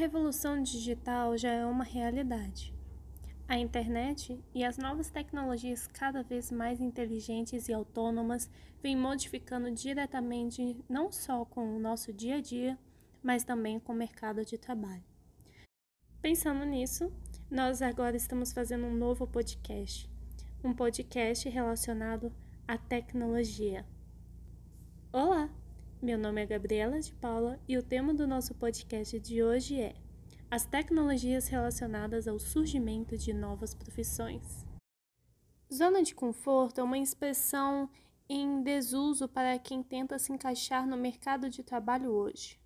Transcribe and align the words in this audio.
revolução 0.00 0.62
digital 0.62 1.36
já 1.36 1.50
é 1.50 1.66
uma 1.66 1.84
realidade. 1.84 2.74
A 3.46 3.58
internet 3.58 4.42
e 4.54 4.64
as 4.64 4.78
novas 4.78 5.10
tecnologias 5.10 5.86
cada 5.86 6.22
vez 6.22 6.50
mais 6.50 6.80
inteligentes 6.80 7.68
e 7.68 7.74
autônomas 7.74 8.48
vêm 8.82 8.96
modificando 8.96 9.70
diretamente 9.70 10.82
não 10.88 11.12
só 11.12 11.44
com 11.44 11.76
o 11.76 11.78
nosso 11.78 12.14
dia 12.14 12.36
a 12.36 12.40
dia, 12.40 12.78
mas 13.22 13.44
também 13.44 13.78
com 13.78 13.92
o 13.92 13.94
mercado 13.94 14.42
de 14.42 14.56
trabalho. 14.56 15.04
Pensando 16.22 16.64
nisso, 16.64 17.12
nós 17.50 17.82
agora 17.82 18.16
estamos 18.16 18.54
fazendo 18.54 18.86
um 18.86 18.94
novo 18.94 19.26
podcast, 19.26 20.08
um 20.64 20.72
podcast 20.72 21.46
relacionado 21.46 22.32
à 22.66 22.78
tecnologia. 22.78 23.84
Olá, 25.12 25.50
meu 26.02 26.16
nome 26.16 26.40
é 26.40 26.46
Gabriela 26.46 26.98
de 26.98 27.12
Paula 27.12 27.60
e 27.68 27.76
o 27.76 27.82
tema 27.82 28.14
do 28.14 28.26
nosso 28.26 28.54
podcast 28.54 29.20
de 29.20 29.42
hoje 29.42 29.78
é 29.78 29.94
as 30.50 30.64
tecnologias 30.64 31.48
relacionadas 31.48 32.26
ao 32.26 32.38
surgimento 32.38 33.18
de 33.18 33.34
novas 33.34 33.74
profissões. 33.74 34.64
Zona 35.70 36.02
de 36.02 36.14
conforto 36.14 36.80
é 36.80 36.82
uma 36.82 36.96
expressão 36.96 37.86
em 38.30 38.62
desuso 38.62 39.28
para 39.28 39.58
quem 39.58 39.82
tenta 39.82 40.18
se 40.18 40.32
encaixar 40.32 40.86
no 40.86 40.96
mercado 40.96 41.50
de 41.50 41.62
trabalho 41.62 42.10
hoje. 42.10 42.58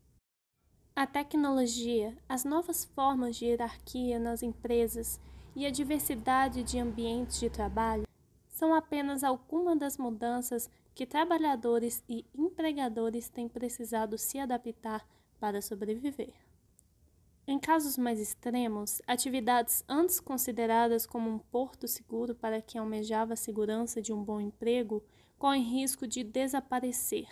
A 0.94 1.04
tecnologia, 1.04 2.16
as 2.28 2.44
novas 2.44 2.84
formas 2.84 3.34
de 3.34 3.46
hierarquia 3.46 4.20
nas 4.20 4.44
empresas 4.44 5.20
e 5.56 5.66
a 5.66 5.70
diversidade 5.70 6.62
de 6.62 6.78
ambientes 6.78 7.40
de 7.40 7.50
trabalho 7.50 8.06
são 8.48 8.72
apenas 8.72 9.24
algumas 9.24 9.76
das 9.76 9.98
mudanças 9.98 10.70
que 10.94 11.06
trabalhadores 11.06 12.04
e 12.08 12.24
empregadores 12.34 13.28
têm 13.28 13.48
precisado 13.48 14.16
se 14.16 14.38
adaptar 14.38 15.06
para 15.40 15.60
sobreviver. 15.60 16.34
Em 17.46 17.58
casos 17.58 17.98
mais 17.98 18.18
extremos, 18.18 19.02
atividades 19.06 19.84
antes 19.86 20.18
consideradas 20.18 21.04
como 21.04 21.28
um 21.28 21.38
porto 21.38 21.86
seguro 21.86 22.34
para 22.34 22.62
quem 22.62 22.80
almejava 22.80 23.34
a 23.34 23.36
segurança 23.36 24.00
de 24.00 24.12
um 24.12 24.22
bom 24.22 24.40
emprego 24.40 25.04
correm 25.36 25.62
risco 25.62 26.06
de 26.06 26.24
desaparecer, 26.24 27.28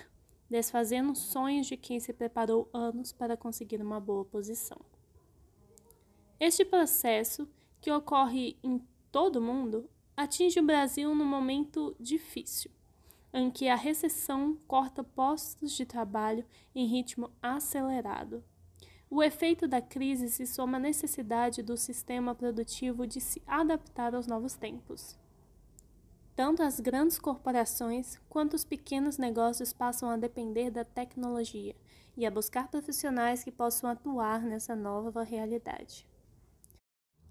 desfazendo 0.50 1.14
sonhos 1.14 1.66
de 1.66 1.78
quem 1.78 1.98
se 1.98 2.12
preparou 2.12 2.68
anos 2.74 3.10
para 3.10 3.38
conseguir 3.38 3.80
uma 3.80 3.98
boa 3.98 4.24
posição. 4.24 4.78
Este 6.38 6.62
processo, 6.62 7.48
que 7.80 7.90
ocorre 7.90 8.58
em 8.62 8.84
todo 9.10 9.36
o 9.36 9.42
mundo, 9.42 9.88
atinge 10.14 10.60
o 10.60 10.66
Brasil 10.66 11.14
num 11.14 11.24
momento 11.24 11.96
difícil, 11.98 12.70
em 13.33 13.50
que 13.50 13.69
a 13.69 13.77
recessão 13.77 14.56
corta 14.66 15.02
postos 15.02 15.72
de 15.72 15.86
trabalho 15.86 16.44
em 16.75 16.86
ritmo 16.86 17.30
acelerado 17.42 18.44
o 19.14 19.22
efeito 19.22 19.69
da 19.69 19.83
crise 19.83 20.30
se 20.30 20.47
soma 20.47 20.78
à 20.78 20.80
necessidade 20.80 21.62
do 21.62 21.77
sistema 21.77 22.34
produtivo 22.34 23.06
de 23.06 23.20
se 23.20 23.42
adaptar 23.47 24.14
aos 24.14 24.27
novos 24.27 24.55
tempos. 24.55 25.19
Tanto 26.34 26.62
as 26.62 26.80
grandes 26.80 27.19
corporações 27.19 28.19
quanto 28.30 28.55
os 28.55 28.64
pequenos 28.64 29.19
negócios 29.19 29.70
passam 29.70 30.08
a 30.08 30.17
depender 30.17 30.70
da 30.70 30.83
tecnologia 30.83 31.77
e 32.17 32.24
a 32.24 32.30
buscar 32.30 32.69
profissionais 32.69 33.44
que 33.44 33.52
possam 33.52 33.91
atuar 33.91 34.41
nessa 34.41 34.74
nova 34.74 35.22
realidade. 35.22 36.08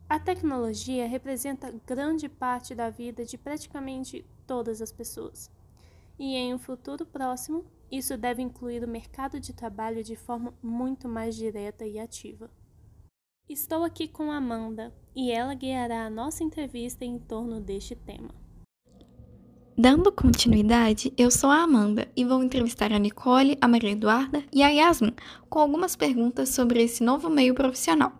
A 0.07 0.19
tecnologia 0.19 1.07
representa 1.07 1.73
grande 1.87 2.29
parte 2.29 2.75
da 2.75 2.91
vida 2.91 3.25
de 3.25 3.39
praticamente 3.39 4.23
todas 4.45 4.83
as 4.83 4.91
pessoas, 4.91 5.49
e 6.21 6.35
em 6.35 6.53
um 6.53 6.59
futuro 6.59 7.03
próximo 7.03 7.65
isso 7.91 8.15
deve 8.15 8.43
incluir 8.43 8.83
o 8.83 8.87
mercado 8.87 9.39
de 9.39 9.53
trabalho 9.53 10.03
de 10.03 10.15
forma 10.15 10.53
muito 10.61 11.09
mais 11.09 11.35
direta 11.35 11.83
e 11.83 11.97
ativa. 11.97 12.47
Estou 13.49 13.83
aqui 13.83 14.07
com 14.07 14.31
Amanda 14.31 14.93
e 15.15 15.31
ela 15.31 15.55
guiará 15.55 16.05
a 16.05 16.09
nossa 16.11 16.43
entrevista 16.43 17.03
em 17.03 17.17
torno 17.17 17.59
deste 17.59 17.95
tema. 17.95 18.29
Dando 19.75 20.11
continuidade, 20.11 21.11
eu 21.17 21.31
sou 21.31 21.49
a 21.49 21.63
Amanda 21.63 22.07
e 22.15 22.23
vou 22.23 22.43
entrevistar 22.43 22.93
a 22.93 22.99
Nicole, 22.99 23.57
a 23.59 23.67
Maria 23.67 23.91
Eduarda 23.91 24.43
e 24.53 24.61
a 24.61 24.69
Yasmin 24.69 25.15
com 25.49 25.57
algumas 25.57 25.95
perguntas 25.95 26.49
sobre 26.49 26.83
esse 26.83 27.03
novo 27.03 27.31
meio 27.31 27.55
profissional. 27.55 28.13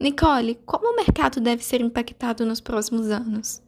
Nicole, 0.00 0.54
como 0.64 0.92
o 0.92 0.96
mercado 0.96 1.40
deve 1.40 1.64
ser 1.64 1.80
impactado 1.80 2.46
nos 2.46 2.60
próximos 2.60 3.10
anos? 3.10 3.60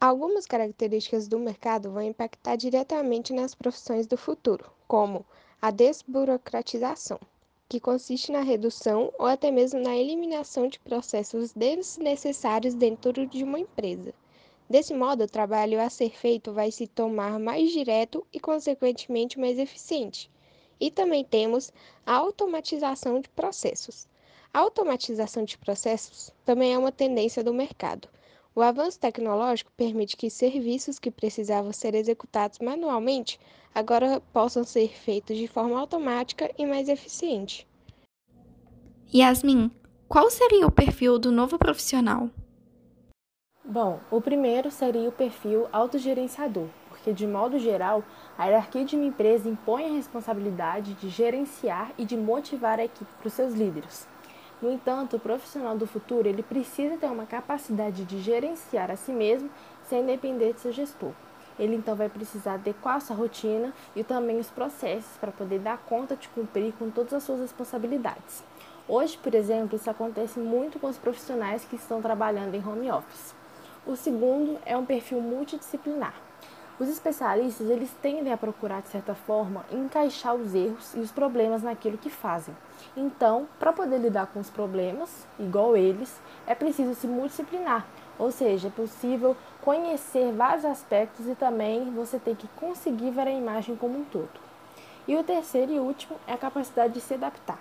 Algumas 0.00 0.46
características 0.46 1.26
do 1.26 1.40
mercado 1.40 1.90
vão 1.90 2.00
impactar 2.00 2.54
diretamente 2.54 3.32
nas 3.32 3.52
profissões 3.52 4.06
do 4.06 4.16
futuro, 4.16 4.70
como 4.86 5.26
a 5.60 5.72
desburocratização, 5.72 7.18
que 7.68 7.80
consiste 7.80 8.30
na 8.30 8.42
redução 8.42 9.12
ou 9.18 9.26
até 9.26 9.50
mesmo 9.50 9.80
na 9.80 9.96
eliminação 9.96 10.68
de 10.68 10.78
processos 10.78 11.52
desnecessários 11.52 12.76
dentro 12.76 13.26
de 13.26 13.42
uma 13.42 13.58
empresa. 13.58 14.14
Desse 14.70 14.94
modo, 14.94 15.24
o 15.24 15.28
trabalho 15.28 15.80
a 15.80 15.90
ser 15.90 16.16
feito 16.16 16.52
vai 16.52 16.70
se 16.70 16.86
tornar 16.86 17.40
mais 17.40 17.72
direto 17.72 18.24
e, 18.32 18.38
consequentemente, 18.38 19.40
mais 19.40 19.58
eficiente. 19.58 20.30
E 20.78 20.92
também 20.92 21.24
temos 21.24 21.72
a 22.06 22.14
automatização 22.14 23.20
de 23.20 23.28
processos. 23.30 24.06
A 24.54 24.60
automatização 24.60 25.42
de 25.42 25.58
processos 25.58 26.30
também 26.44 26.72
é 26.72 26.78
uma 26.78 26.92
tendência 26.92 27.42
do 27.42 27.52
mercado 27.52 28.08
o 28.58 28.62
avanço 28.62 28.98
tecnológico 28.98 29.70
permite 29.76 30.16
que 30.16 30.28
serviços 30.28 30.98
que 30.98 31.12
precisavam 31.12 31.72
ser 31.72 31.94
executados 31.94 32.58
manualmente 32.58 33.38
agora 33.72 34.20
possam 34.32 34.64
ser 34.64 34.88
feitos 34.88 35.36
de 35.36 35.46
forma 35.46 35.78
automática 35.78 36.50
e 36.58 36.66
mais 36.66 36.88
eficiente. 36.88 37.64
Yasmin, 39.14 39.70
qual 40.08 40.28
seria 40.28 40.66
o 40.66 40.72
perfil 40.72 41.20
do 41.20 41.30
novo 41.30 41.56
profissional? 41.56 42.28
Bom, 43.64 44.00
o 44.10 44.20
primeiro 44.20 44.72
seria 44.72 45.08
o 45.08 45.12
perfil 45.12 45.68
autogerenciador, 45.70 46.66
porque, 46.88 47.12
de 47.12 47.28
modo 47.28 47.60
geral, 47.60 48.02
a 48.36 48.46
hierarquia 48.46 48.84
de 48.84 48.96
uma 48.96 49.04
empresa 49.04 49.48
impõe 49.48 49.84
a 49.84 49.92
responsabilidade 49.92 50.94
de 50.94 51.08
gerenciar 51.08 51.92
e 51.96 52.04
de 52.04 52.16
motivar 52.16 52.80
a 52.80 52.84
equipe 52.86 53.10
para 53.20 53.28
os 53.28 53.34
seus 53.34 53.54
líderes. 53.54 54.08
No 54.60 54.72
entanto, 54.72 55.16
o 55.16 55.20
profissional 55.20 55.76
do 55.76 55.86
futuro 55.86 56.28
ele 56.28 56.42
precisa 56.42 56.96
ter 56.96 57.06
uma 57.06 57.26
capacidade 57.26 58.04
de 58.04 58.20
gerenciar 58.20 58.90
a 58.90 58.96
si 58.96 59.12
mesmo 59.12 59.48
sem 59.88 60.04
depender 60.04 60.52
de 60.52 60.60
seu 60.60 60.72
gestor. 60.72 61.12
Ele 61.58 61.76
então 61.76 61.94
vai 61.94 62.08
precisar 62.08 62.54
adequar 62.54 63.00
sua 63.00 63.16
rotina 63.16 63.72
e 63.94 64.02
também 64.02 64.38
os 64.38 64.50
processos 64.50 65.16
para 65.18 65.32
poder 65.32 65.60
dar 65.60 65.78
conta 65.78 66.16
de 66.16 66.28
cumprir 66.28 66.72
com 66.78 66.90
todas 66.90 67.12
as 67.12 67.22
suas 67.22 67.40
responsabilidades. 67.40 68.44
Hoje, 68.88 69.18
por 69.18 69.34
exemplo, 69.34 69.76
isso 69.76 69.90
acontece 69.90 70.40
muito 70.40 70.78
com 70.78 70.88
os 70.88 70.98
profissionais 70.98 71.64
que 71.64 71.76
estão 71.76 72.00
trabalhando 72.00 72.54
em 72.54 72.66
home 72.66 72.90
office. 72.90 73.34
O 73.86 73.94
segundo 73.96 74.58
é 74.64 74.76
um 74.76 74.84
perfil 74.84 75.20
multidisciplinar. 75.20 76.27
Os 76.80 76.88
especialistas 76.88 77.68
eles 77.68 77.90
tendem 78.00 78.32
a 78.32 78.36
procurar, 78.36 78.82
de 78.82 78.88
certa 78.88 79.12
forma, 79.12 79.66
encaixar 79.72 80.36
os 80.36 80.54
erros 80.54 80.94
e 80.94 81.00
os 81.00 81.10
problemas 81.10 81.60
naquilo 81.60 81.98
que 81.98 82.08
fazem. 82.08 82.56
Então, 82.96 83.48
para 83.58 83.72
poder 83.72 83.98
lidar 83.98 84.28
com 84.28 84.38
os 84.38 84.48
problemas, 84.48 85.26
igual 85.40 85.76
eles, 85.76 86.20
é 86.46 86.54
preciso 86.54 86.94
se 86.94 87.08
multidisciplinar, 87.08 87.84
ou 88.16 88.30
seja, 88.30 88.68
é 88.68 88.70
possível 88.70 89.36
conhecer 89.60 90.32
vários 90.32 90.64
aspectos 90.64 91.26
e 91.26 91.34
também 91.34 91.90
você 91.90 92.16
tem 92.16 92.36
que 92.36 92.46
conseguir 92.54 93.10
ver 93.10 93.26
a 93.26 93.32
imagem 93.32 93.74
como 93.74 93.98
um 93.98 94.04
todo. 94.04 94.38
E 95.08 95.16
o 95.16 95.24
terceiro 95.24 95.72
e 95.72 95.80
último 95.80 96.16
é 96.28 96.34
a 96.34 96.38
capacidade 96.38 96.94
de 96.94 97.00
se 97.00 97.14
adaptar, 97.14 97.58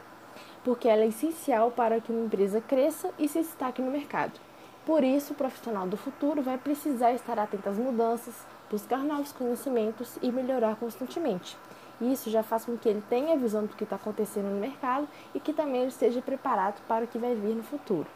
porque 0.63 0.87
ela 0.87 1.01
é 1.01 1.07
essencial 1.07 1.71
para 1.71 1.99
que 1.99 2.11
uma 2.11 2.25
empresa 2.25 2.61
cresça 2.61 3.09
e 3.17 3.27
se 3.27 3.39
destaque 3.39 3.81
no 3.81 3.89
mercado. 3.89 4.39
Por 4.85 5.03
isso, 5.03 5.33
o 5.33 5.35
profissional 5.35 5.87
do 5.87 5.97
futuro 5.97 6.41
vai 6.41 6.57
precisar 6.57 7.13
estar 7.13 7.39
atento 7.39 7.67
às 7.67 7.77
mudanças, 7.77 8.35
buscar 8.69 9.03
novos 9.03 9.31
conhecimentos 9.31 10.17
e 10.21 10.31
melhorar 10.31 10.75
constantemente. 10.75 11.57
Isso 11.99 12.29
já 12.29 12.43
faz 12.43 12.65
com 12.65 12.77
que 12.77 12.87
ele 12.87 13.01
tenha 13.09 13.33
a 13.33 13.37
visão 13.37 13.65
do 13.65 13.75
que 13.75 13.83
está 13.83 13.95
acontecendo 13.95 14.49
no 14.49 14.59
mercado 14.59 15.07
e 15.33 15.39
que 15.39 15.53
também 15.53 15.81
ele 15.81 15.89
esteja 15.89 16.21
preparado 16.21 16.81
para 16.87 17.05
o 17.05 17.07
que 17.07 17.17
vai 17.17 17.33
vir 17.33 17.55
no 17.55 17.63
futuro. 17.63 18.07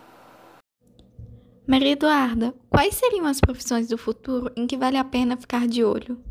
Maria 1.67 1.91
Eduarda, 1.91 2.53
quais 2.69 2.95
seriam 2.95 3.25
as 3.25 3.39
profissões 3.39 3.87
do 3.87 3.97
futuro 3.97 4.51
em 4.55 4.67
que 4.67 4.77
vale 4.77 4.97
a 4.97 5.03
pena 5.03 5.37
ficar 5.37 5.67
de 5.67 5.83
olho? 5.83 6.21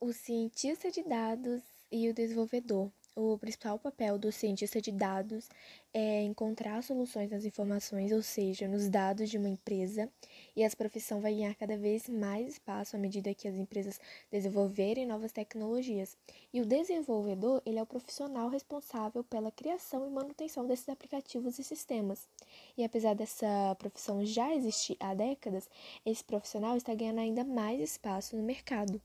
O 0.00 0.12
cientista 0.12 0.90
de 0.90 1.02
dados 1.02 1.62
e 1.90 2.08
o 2.08 2.14
desenvolvedor 2.14 2.90
o 3.16 3.38
principal 3.38 3.78
papel 3.78 4.18
do 4.18 4.30
cientista 4.30 4.78
de 4.78 4.92
dados 4.92 5.48
é 5.92 6.22
encontrar 6.22 6.82
soluções 6.82 7.30
nas 7.30 7.46
informações, 7.46 8.12
ou 8.12 8.20
seja, 8.20 8.68
nos 8.68 8.90
dados 8.90 9.30
de 9.30 9.38
uma 9.38 9.48
empresa, 9.48 10.10
e 10.54 10.62
essa 10.62 10.76
profissão 10.76 11.22
vai 11.22 11.32
ganhar 11.32 11.54
cada 11.54 11.78
vez 11.78 12.06
mais 12.10 12.46
espaço 12.46 12.94
à 12.94 12.98
medida 12.98 13.32
que 13.32 13.48
as 13.48 13.54
empresas 13.54 13.98
desenvolverem 14.30 15.06
novas 15.06 15.32
tecnologias. 15.32 16.14
E 16.52 16.60
o 16.60 16.66
desenvolvedor, 16.66 17.62
ele 17.64 17.78
é 17.78 17.82
o 17.82 17.86
profissional 17.86 18.50
responsável 18.50 19.24
pela 19.24 19.50
criação 19.50 20.06
e 20.06 20.10
manutenção 20.10 20.66
desses 20.66 20.88
aplicativos 20.90 21.58
e 21.58 21.64
sistemas. 21.64 22.28
E 22.76 22.84
apesar 22.84 23.14
dessa 23.14 23.74
profissão 23.78 24.22
já 24.26 24.54
existir 24.54 24.98
há 25.00 25.14
décadas, 25.14 25.70
esse 26.04 26.22
profissional 26.22 26.76
está 26.76 26.94
ganhando 26.94 27.20
ainda 27.20 27.42
mais 27.42 27.80
espaço 27.80 28.36
no 28.36 28.42
mercado. 28.42 29.00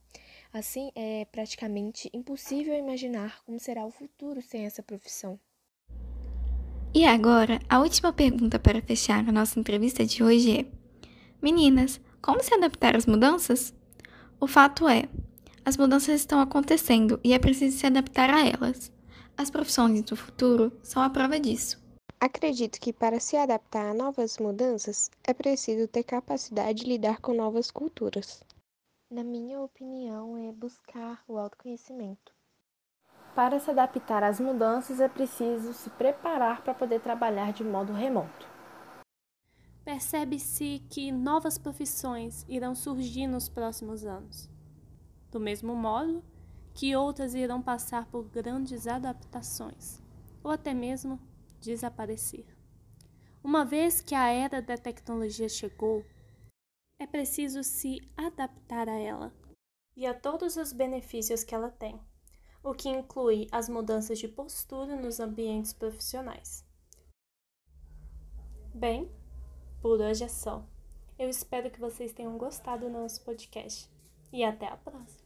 Assim, 0.53 0.91
é 0.95 1.23
praticamente 1.31 2.09
impossível 2.13 2.75
imaginar 2.75 3.41
como 3.45 3.57
será 3.57 3.85
o 3.85 3.91
futuro 4.01 4.41
sem 4.41 4.65
essa 4.65 4.81
profissão. 4.81 5.39
E 6.91 7.05
agora, 7.05 7.59
a 7.69 7.79
última 7.79 8.11
pergunta 8.11 8.57
para 8.57 8.81
fechar 8.81 9.19
a 9.29 9.31
nossa 9.31 9.59
entrevista 9.59 10.03
de 10.03 10.23
hoje 10.23 10.61
é: 10.61 10.65
Meninas, 11.39 12.01
como 12.19 12.43
se 12.43 12.51
adaptar 12.51 12.95
às 12.95 13.05
mudanças? 13.05 13.71
O 14.39 14.47
fato 14.47 14.87
é, 14.87 15.07
as 15.63 15.77
mudanças 15.77 16.19
estão 16.19 16.39
acontecendo 16.39 17.19
e 17.23 17.31
é 17.31 17.37
preciso 17.37 17.77
se 17.77 17.85
adaptar 17.85 18.31
a 18.31 18.43
elas. 18.43 18.91
As 19.37 19.51
profissões 19.51 20.01
do 20.01 20.15
futuro 20.15 20.71
são 20.81 21.03
a 21.03 21.09
prova 21.09 21.39
disso. 21.39 21.79
Acredito 22.19 22.79
que 22.79 22.91
para 22.91 23.19
se 23.19 23.37
adaptar 23.37 23.91
a 23.91 23.93
novas 23.93 24.39
mudanças 24.39 25.11
é 25.23 25.31
preciso 25.31 25.87
ter 25.87 26.03
capacidade 26.03 26.83
de 26.83 26.89
lidar 26.89 27.21
com 27.21 27.35
novas 27.35 27.69
culturas. 27.69 28.43
Na 29.11 29.23
minha 29.23 29.61
opinião, 29.61 30.37
é 30.37 30.51
buscar 30.51 31.23
o 31.27 31.37
autoconhecimento. 31.37 32.40
Para 33.35 33.59
se 33.61 33.71
adaptar 33.71 34.23
às 34.23 34.41
mudanças, 34.41 34.99
é 34.99 35.07
preciso 35.07 35.73
se 35.73 35.89
preparar 35.91 36.61
para 36.63 36.73
poder 36.73 36.99
trabalhar 36.99 37.53
de 37.53 37.63
modo 37.63 37.93
remoto. 37.93 38.49
Percebe-se 39.85 40.83
que 40.89 41.11
novas 41.13 41.57
profissões 41.57 42.45
irão 42.49 42.75
surgir 42.75 43.27
nos 43.27 43.47
próximos 43.47 44.05
anos. 44.05 44.49
Do 45.31 45.39
mesmo 45.39 45.73
modo 45.73 46.21
que 46.73 46.93
outras 46.95 47.33
irão 47.33 47.61
passar 47.61 48.05
por 48.05 48.25
grandes 48.25 48.85
adaptações, 48.85 50.01
ou 50.43 50.51
até 50.51 50.73
mesmo 50.73 51.17
desaparecer. 51.61 52.45
Uma 53.41 53.63
vez 53.63 54.01
que 54.01 54.13
a 54.13 54.27
era 54.27 54.61
da 54.61 54.77
tecnologia 54.77 55.47
chegou, 55.47 56.05
é 56.99 57.07
preciso 57.07 57.63
se 57.63 58.01
adaptar 58.15 58.89
a 58.89 58.99
ela 58.99 59.33
e 59.95 60.05
a 60.05 60.13
todos 60.13 60.57
os 60.57 60.73
benefícios 60.73 61.43
que 61.43 61.55
ela 61.55 61.71
tem 61.71 61.99
o 62.63 62.73
que 62.73 62.89
inclui 62.89 63.47
as 63.51 63.67
mudanças 63.67 64.19
de 64.19 64.27
postura 64.27 64.95
nos 64.95 65.19
ambientes 65.19 65.73
profissionais. 65.73 66.65
Bem, 68.73 69.11
por 69.81 69.99
hoje 69.99 70.23
é 70.23 70.29
só. 70.29 70.63
Eu 71.17 71.29
espero 71.29 71.69
que 71.69 71.79
vocês 71.79 72.13
tenham 72.13 72.37
gostado 72.37 72.85
do 72.85 72.91
nosso 72.91 73.21
podcast 73.23 73.89
e 74.31 74.43
até 74.43 74.67
a 74.67 74.77
próxima. 74.77 75.20